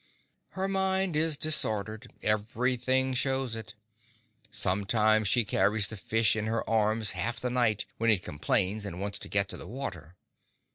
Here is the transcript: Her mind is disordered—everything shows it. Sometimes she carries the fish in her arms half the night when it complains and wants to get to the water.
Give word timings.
Her 0.53 0.67
mind 0.67 1.15
is 1.15 1.37
disordered—everything 1.37 3.13
shows 3.13 3.55
it. 3.55 3.75
Sometimes 4.49 5.27
she 5.27 5.45
carries 5.45 5.89
the 5.89 5.95
fish 5.95 6.35
in 6.35 6.47
her 6.47 6.67
arms 6.67 7.11
half 7.11 7.39
the 7.39 7.51
night 7.51 7.85
when 7.99 8.09
it 8.09 8.23
complains 8.23 8.83
and 8.83 8.99
wants 8.99 9.19
to 9.19 9.29
get 9.29 9.47
to 9.49 9.57
the 9.57 9.67
water. 9.67 10.15